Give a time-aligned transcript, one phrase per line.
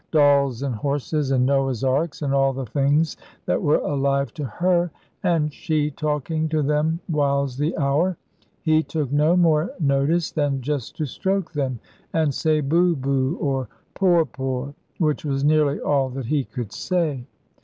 [0.09, 4.89] Dolls, and horses, and Noah's arks, and all the things that were alive to her,
[5.21, 8.17] and she talking to them whiles the hour,
[8.63, 11.79] he took no more notice than just to stroke them,
[12.13, 17.27] and say, 'Boo, boo!' or 'Poor, poor!' which was nearly all that he could say.